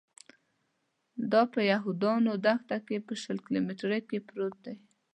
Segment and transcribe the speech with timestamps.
[1.31, 4.75] دا په یهودانو دښته کې په شل کیلومترۍ کې پروت دی.